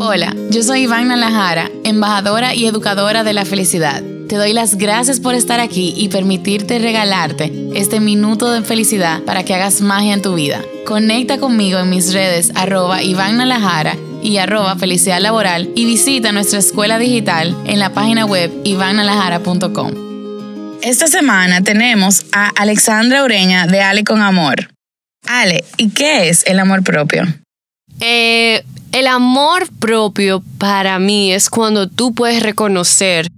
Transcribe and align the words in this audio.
Hola, 0.00 0.34
yo 0.50 0.62
soy 0.62 0.82
Iván 0.82 1.08
Nalajara, 1.08 1.70
embajadora 1.84 2.54
y 2.54 2.66
educadora 2.66 3.24
de 3.24 3.32
la 3.32 3.44
felicidad. 3.44 4.02
Te 4.28 4.36
doy 4.36 4.52
las 4.52 4.76
gracias 4.76 5.20
por 5.20 5.34
estar 5.34 5.58
aquí 5.58 5.94
y 5.96 6.08
permitirte 6.08 6.78
regalarte 6.78 7.50
este 7.74 7.98
minuto 7.98 8.50
de 8.52 8.62
felicidad 8.62 9.22
para 9.22 9.44
que 9.44 9.54
hagas 9.54 9.80
magia 9.80 10.12
en 10.12 10.22
tu 10.22 10.34
vida. 10.34 10.60
Conecta 10.86 11.38
conmigo 11.38 11.78
en 11.78 11.90
mis 11.90 12.12
redes 12.12 12.52
arroba 12.54 13.02
Iván 13.02 13.40
y 14.22 14.36
arroba 14.36 14.76
felicidad 14.76 15.20
laboral 15.20 15.70
y 15.74 15.84
visita 15.86 16.32
nuestra 16.32 16.58
escuela 16.58 16.98
digital 16.98 17.56
en 17.66 17.78
la 17.78 17.94
página 17.94 18.26
web 18.26 18.52
ivannalajara.com. 18.64 20.08
Esta 20.82 21.06
semana 21.08 21.62
tenemos 21.62 22.24
a 22.32 22.50
Alexandra 22.50 23.24
Ureña 23.24 23.66
de 23.66 23.80
Ale 23.80 24.04
con 24.04 24.20
Amor. 24.22 24.68
Ale, 25.26 25.64
¿y 25.76 25.90
qué 25.90 26.28
es 26.28 26.44
el 26.46 26.58
amor 26.60 26.84
propio? 26.84 27.24
Eh, 28.00 28.64
el 28.92 29.06
amor 29.06 29.68
propio 29.78 30.42
para 30.58 30.98
mí 30.98 31.32
es 31.32 31.50
cuando 31.50 31.88
tú 31.88 32.14
puedes 32.14 32.42
reconocer 32.42 33.28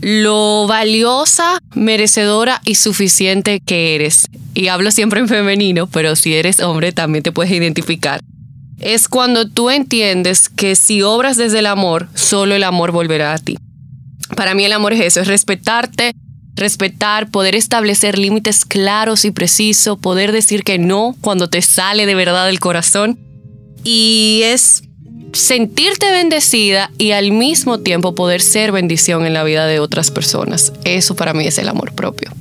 lo 0.00 0.66
valiosa, 0.66 1.58
merecedora 1.74 2.60
y 2.64 2.76
suficiente 2.76 3.60
que 3.60 3.94
eres. 3.94 4.26
Y 4.54 4.68
hablo 4.68 4.90
siempre 4.90 5.20
en 5.20 5.28
femenino, 5.28 5.86
pero 5.86 6.16
si 6.16 6.34
eres 6.34 6.60
hombre 6.60 6.92
también 6.92 7.22
te 7.22 7.32
puedes 7.32 7.52
identificar. 7.52 8.20
Es 8.78 9.08
cuando 9.08 9.48
tú 9.48 9.70
entiendes 9.70 10.48
que 10.48 10.76
si 10.76 11.02
obras 11.02 11.36
desde 11.36 11.60
el 11.60 11.66
amor, 11.66 12.08
solo 12.14 12.54
el 12.54 12.62
amor 12.62 12.92
volverá 12.92 13.32
a 13.32 13.38
ti. 13.38 13.56
Para 14.36 14.54
mí 14.54 14.64
el 14.64 14.72
amor 14.72 14.92
es 14.92 15.00
eso, 15.00 15.20
es 15.20 15.28
respetarte, 15.28 16.12
respetar, 16.54 17.30
poder 17.30 17.54
establecer 17.54 18.18
límites 18.18 18.64
claros 18.64 19.24
y 19.24 19.30
precisos, 19.30 19.98
poder 19.98 20.32
decir 20.32 20.62
que 20.62 20.78
no 20.78 21.14
cuando 21.20 21.48
te 21.48 21.62
sale 21.62 22.06
de 22.06 22.14
verdad 22.14 22.46
del 22.46 22.60
corazón. 22.60 23.18
Y 23.88 24.40
es 24.42 24.82
sentirte 25.32 26.10
bendecida 26.10 26.90
y 26.98 27.12
al 27.12 27.30
mismo 27.30 27.78
tiempo 27.78 28.16
poder 28.16 28.40
ser 28.40 28.72
bendición 28.72 29.26
en 29.26 29.32
la 29.32 29.44
vida 29.44 29.66
de 29.66 29.78
otras 29.78 30.10
personas. 30.10 30.72
Eso 30.84 31.14
para 31.14 31.34
mí 31.34 31.46
es 31.46 31.58
el 31.58 31.68
amor 31.68 31.92
propio. 31.92 32.32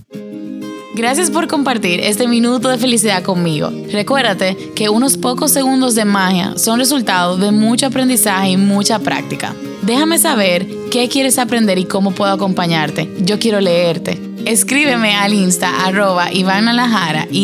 Gracias 0.96 1.30
por 1.30 1.50
compartir 1.50 2.00
este 2.00 2.26
minuto 2.26 2.70
de 2.70 2.78
felicidad 2.78 3.22
conmigo. 3.22 3.70
Recuérdate 3.92 4.56
que 4.78 4.88
unos 4.88 5.18
pocos 5.18 5.52
segundos 5.52 5.94
de 5.94 6.06
magia 6.06 6.54
son 6.56 6.80
resultado 6.80 7.36
de 7.36 7.52
mucho 7.52 7.88
aprendizaje 7.88 8.52
y 8.52 8.58
mucha 8.58 9.00
práctica. 9.00 9.54
Déjame 9.82 10.20
saber 10.20 10.66
qué 10.92 11.10
quieres 11.10 11.38
aprender 11.38 11.78
y 11.80 11.84
cómo 11.84 12.12
puedo 12.12 12.32
acompañarte. 12.32 13.10
Yo 13.20 13.40
quiero 13.40 13.60
leerte. 13.60 14.22
Escríbeme 14.46 15.16
al 15.16 15.34
insta 15.34 15.86
arroba 15.86 16.32
y 16.32 16.46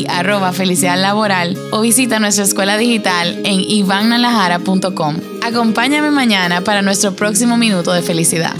arroba 0.08 0.53
felicidad 0.53 0.97
laboral 0.97 1.58
o 1.71 1.81
visita 1.81 2.19
nuestra 2.19 2.45
escuela 2.45 2.77
digital 2.77 3.41
en 3.43 3.59
ivannalajara.com. 3.59 5.17
Acompáñame 5.43 6.11
mañana 6.11 6.61
para 6.61 6.81
nuestro 6.81 7.17
próximo 7.17 7.58
minuto 7.58 7.91
de 7.91 8.02
felicidad. 8.02 8.55